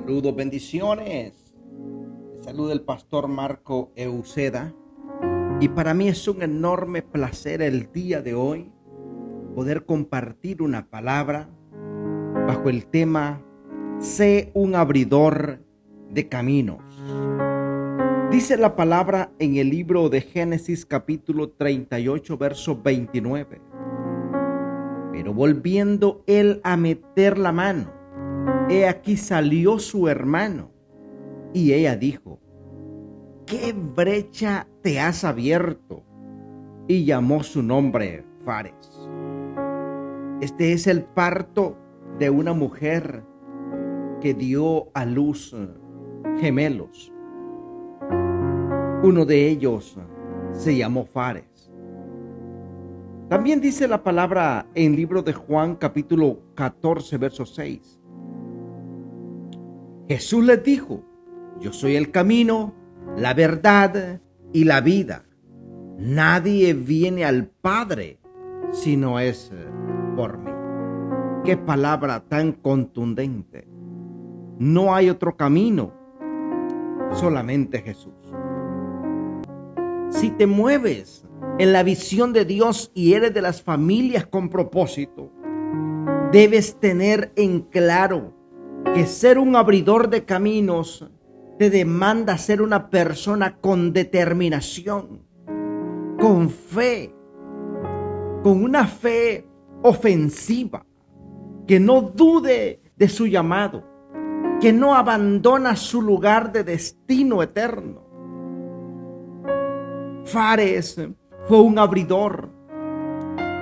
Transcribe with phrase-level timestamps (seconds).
[0.00, 1.54] Saludos, bendiciones.
[2.42, 4.74] Saluda el pastor Marco Euseda.
[5.60, 8.70] Y para mí es un enorme placer el día de hoy
[9.54, 11.48] poder compartir una palabra
[12.46, 13.40] bajo el tema
[13.98, 15.60] Sé un abridor
[16.10, 16.82] de caminos.
[18.30, 23.60] Dice la palabra en el libro de Génesis capítulo 38, verso 29.
[25.12, 27.92] Pero volviendo él a meter la mano,
[28.68, 30.72] he aquí salió su hermano.
[31.52, 32.40] Y ella dijo,
[33.46, 36.04] ¿qué brecha te has abierto?
[36.88, 39.08] Y llamó su nombre Fares.
[40.40, 41.78] Este es el parto
[42.18, 43.22] de una mujer
[44.20, 45.54] que dio a luz
[46.40, 47.13] gemelos.
[49.04, 49.98] Uno de ellos
[50.52, 51.70] se llamó Fares.
[53.28, 58.00] También dice la palabra en libro de Juan capítulo 14, verso 6.
[60.08, 61.04] Jesús les dijo,
[61.60, 62.72] yo soy el camino,
[63.14, 64.22] la verdad
[64.54, 65.26] y la vida.
[65.98, 68.20] Nadie viene al Padre
[68.72, 69.52] si no es
[70.16, 70.50] por mí.
[71.44, 73.68] Qué palabra tan contundente.
[74.58, 75.92] No hay otro camino,
[77.12, 78.23] solamente Jesús.
[80.14, 81.26] Si te mueves
[81.58, 85.32] en la visión de Dios y eres de las familias con propósito,
[86.30, 88.32] debes tener en claro
[88.94, 91.10] que ser un abridor de caminos
[91.58, 95.26] te demanda ser una persona con determinación,
[96.20, 97.12] con fe,
[98.44, 99.48] con una fe
[99.82, 100.86] ofensiva,
[101.66, 103.82] que no dude de su llamado,
[104.60, 108.03] que no abandona su lugar de destino eterno
[110.24, 111.00] Fares
[111.46, 112.50] fue un abridor.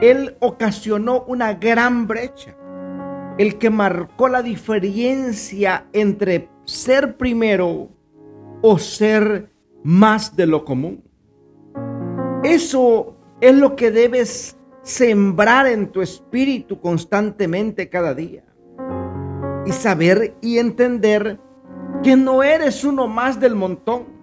[0.00, 2.56] Él ocasionó una gran brecha,
[3.38, 7.88] el que marcó la diferencia entre ser primero
[8.62, 9.50] o ser
[9.82, 11.04] más de lo común.
[12.44, 18.44] Eso es lo que debes sembrar en tu espíritu constantemente cada día.
[19.64, 21.38] Y saber y entender
[22.02, 24.21] que no eres uno más del montón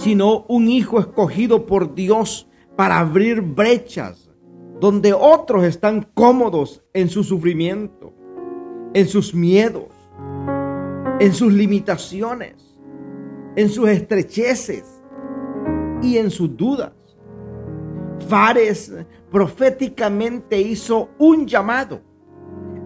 [0.00, 4.30] sino un hijo escogido por Dios para abrir brechas
[4.80, 8.14] donde otros están cómodos en su sufrimiento,
[8.94, 9.90] en sus miedos,
[11.20, 12.78] en sus limitaciones,
[13.56, 15.02] en sus estrecheces
[16.00, 16.94] y en sus dudas.
[18.26, 18.90] Fares
[19.30, 22.00] proféticamente hizo un llamado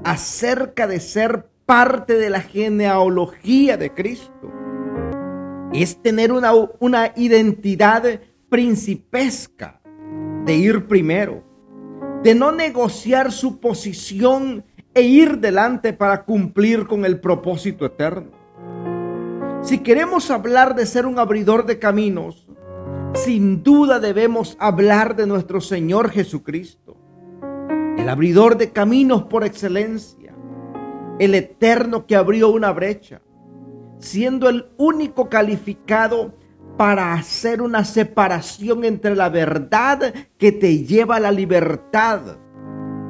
[0.02, 4.63] acerca de ser parte de la genealogía de Cristo
[5.82, 9.80] es tener una, una identidad principesca,
[10.44, 11.42] de ir primero,
[12.22, 14.64] de no negociar su posición
[14.94, 18.30] e ir delante para cumplir con el propósito eterno.
[19.62, 22.46] Si queremos hablar de ser un abridor de caminos,
[23.14, 26.96] sin duda debemos hablar de nuestro Señor Jesucristo,
[27.96, 30.34] el abridor de caminos por excelencia,
[31.18, 33.22] el eterno que abrió una brecha,
[33.98, 36.34] siendo el único calificado
[36.76, 42.38] para hacer una separación entre la verdad que te lleva a la libertad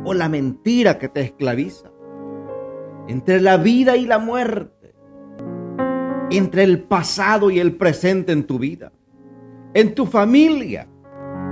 [0.05, 1.91] o la mentira que te esclaviza,
[3.09, 4.95] entre la vida y la muerte,
[6.31, 8.93] entre el pasado y el presente en tu vida,
[9.73, 10.87] en tu familia,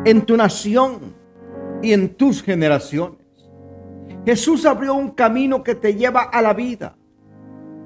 [0.04, 1.14] en tu nación
[1.80, 3.20] y en tus generaciones.
[4.26, 6.96] Jesús abrió un camino que te lleva a la vida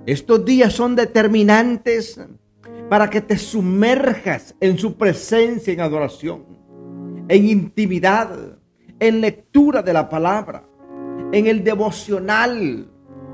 [0.06, 2.20] estos días son determinantes
[2.88, 6.44] para que te sumerjas en su presencia en adoración,
[7.28, 8.56] en intimidad,
[9.00, 10.64] en lectura de la palabra,
[11.32, 12.88] en el devocional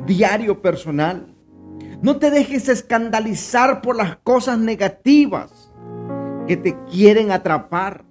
[0.06, 1.34] diario personal.
[2.00, 5.70] No te dejes escandalizar por las cosas negativas
[6.48, 8.06] que te quieren atrapar.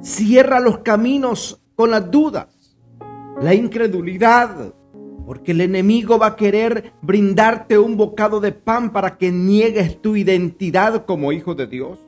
[0.00, 2.78] Cierra los caminos con las dudas,
[3.40, 4.74] la incredulidad,
[5.30, 10.16] porque el enemigo va a querer brindarte un bocado de pan para que niegues tu
[10.16, 12.00] identidad como hijo de Dios.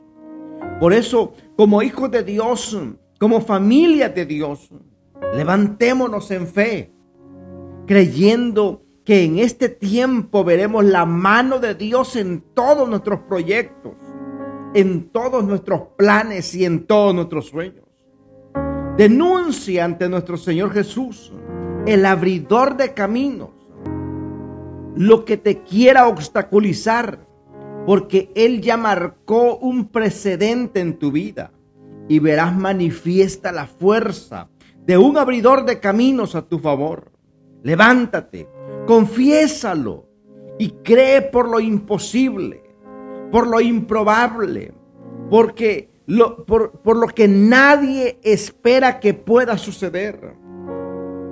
[0.81, 2.77] Por eso, como hijos de Dios,
[3.21, 4.69] como familia de Dios,
[5.33, 6.91] levantémonos en fe,
[7.87, 13.93] creyendo que en este tiempo veremos la mano de Dios en todos nuestros proyectos,
[14.73, 17.85] en todos nuestros planes y en todos nuestros sueños.
[18.97, 21.31] Denuncia ante nuestro Señor Jesús
[21.85, 23.49] el abridor de caminos,
[24.95, 27.27] lo que te quiera obstaculizar,
[27.85, 31.51] porque Él ya marcó un precedente en tu vida
[32.07, 34.49] y verás manifiesta la fuerza
[34.85, 37.11] de un abridor de caminos a tu favor.
[37.63, 38.47] Levántate,
[38.87, 40.05] confiésalo
[40.57, 42.63] y cree por lo imposible,
[43.29, 44.73] por lo improbable,
[45.29, 45.89] porque
[46.45, 50.42] por lo que nadie espera que pueda suceder.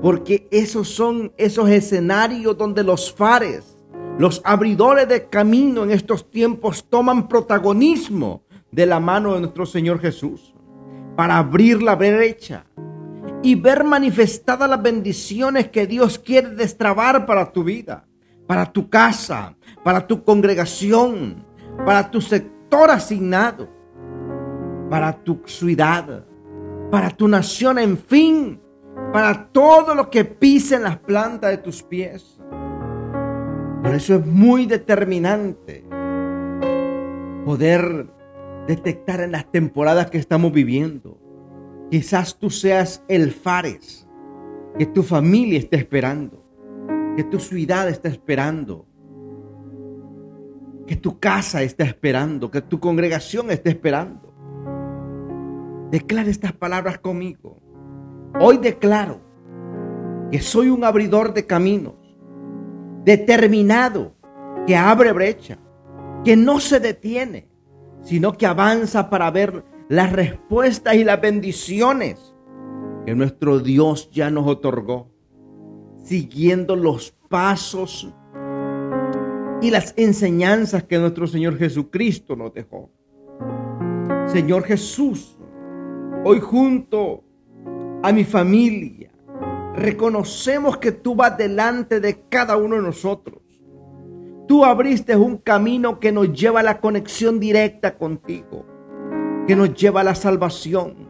[0.02, 3.78] Porque esos son esos escenarios donde los fares,
[4.18, 10.00] los abridores de camino en estos tiempos toman protagonismo de la mano de nuestro Señor
[10.00, 10.54] Jesús
[11.16, 12.66] para abrir la brecha
[13.44, 18.06] y ver manifestadas las bendiciones que Dios quiere destrabar para tu vida,
[18.48, 21.44] para tu casa, para tu congregación,
[21.86, 23.70] para tu sector asignado,
[24.90, 26.26] para tu ciudad,
[26.92, 28.60] para tu nación, en fin,
[29.12, 32.40] para todo lo que pisen las plantas de tus pies.
[33.84, 35.84] Por eso es muy determinante
[37.46, 38.08] poder
[38.68, 41.20] detectar en las temporadas que estamos viviendo.
[41.90, 44.08] Quizás tú seas el Fares
[44.78, 46.46] que tu familia esté esperando,
[47.18, 48.86] que tu ciudad esté esperando,
[50.88, 54.34] que tu casa esté esperando, que tu congregación esté esperando.
[55.92, 57.71] Declara estas palabras conmigo.
[58.40, 59.20] Hoy declaro
[60.32, 61.96] que soy un abridor de caminos,
[63.04, 64.14] determinado,
[64.66, 65.58] que abre brecha,
[66.24, 67.50] que no se detiene,
[68.04, 72.34] sino que avanza para ver las respuestas y las bendiciones
[73.06, 75.12] que nuestro Dios ya nos otorgó,
[76.04, 78.14] siguiendo los pasos
[79.62, 82.92] y las enseñanzas que nuestro Señor Jesucristo nos dejó.
[84.28, 85.38] Señor Jesús,
[86.24, 87.24] hoy junto
[88.04, 89.12] a mi familia,
[89.76, 93.42] reconocemos que tú vas delante de cada uno de nosotros.
[94.48, 98.66] Tú abriste un camino que nos lleva a la conexión directa contigo,
[99.48, 101.10] que nos lleva a la salvación,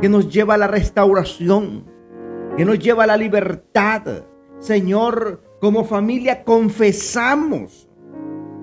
[0.00, 1.84] que nos lleva a la restauración,
[2.56, 4.24] que nos lleva a la libertad.
[4.58, 7.88] Señor, como familia confesamos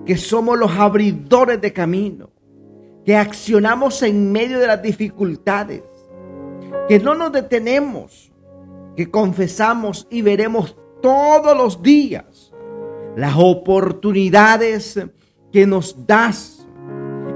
[0.06, 2.32] que somos los abridores de camino,
[3.06, 5.84] que accionamos en medio de las dificultades,
[6.88, 8.32] que no nos detenemos,
[8.96, 12.54] que confesamos y veremos todos los días
[13.16, 15.00] las oportunidades
[15.52, 16.68] que nos das,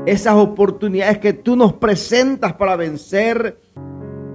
[0.06, 3.60] esas oportunidades que tú nos presentas para vencer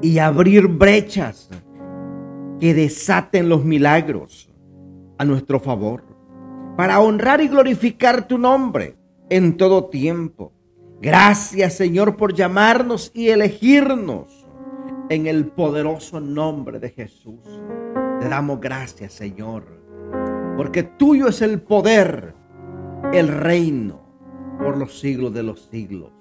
[0.00, 1.48] y abrir brechas
[2.60, 4.50] que desaten los milagros
[5.18, 6.02] a nuestro favor,
[6.76, 8.96] para honrar y glorificar tu nombre
[9.28, 10.52] en todo tiempo.
[11.00, 14.43] Gracias Señor por llamarnos y elegirnos
[15.08, 17.40] en el poderoso nombre de Jesús.
[18.20, 19.64] Te damos gracias, Señor,
[20.56, 22.34] porque tuyo es el poder,
[23.12, 24.02] el reino,
[24.58, 26.12] por los siglos de los siglos.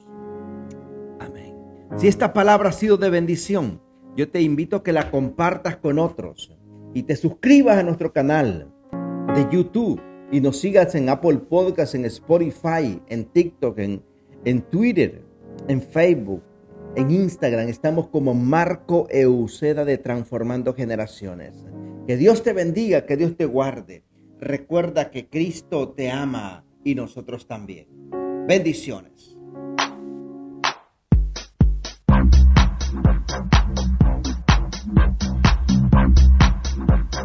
[1.20, 1.56] Amén.
[1.98, 3.82] Si esta palabra ha sido de bendición,
[4.16, 6.56] yo te invito a que la compartas con otros
[6.94, 8.72] y te suscribas a nuestro canal
[9.36, 10.02] de YouTube
[10.32, 14.04] y nos sigas en Apple Podcasts, en Spotify, en TikTok, en,
[14.46, 15.24] en Twitter,
[15.68, 16.44] en Facebook
[16.96, 21.66] en Instagram estamos como Marco Euseda de Transformando Generaciones.
[22.08, 24.04] Que Dios te bendiga, que Dios te guarde.
[24.40, 27.88] Recuerda que Cristo te ama y nosotros también.
[28.48, 29.33] Bendiciones.